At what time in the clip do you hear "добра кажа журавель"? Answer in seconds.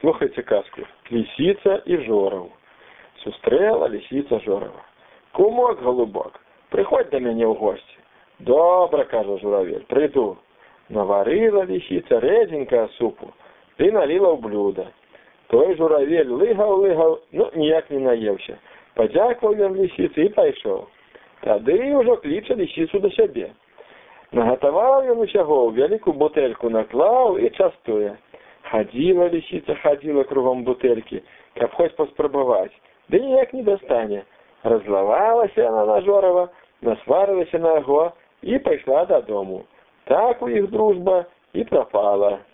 8.38-9.84